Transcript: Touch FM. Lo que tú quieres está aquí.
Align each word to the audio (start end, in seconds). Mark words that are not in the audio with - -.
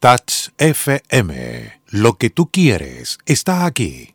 Touch 0.00 0.50
FM. 0.58 1.72
Lo 1.88 2.18
que 2.18 2.30
tú 2.30 2.48
quieres 2.52 3.18
está 3.26 3.66
aquí. 3.66 4.14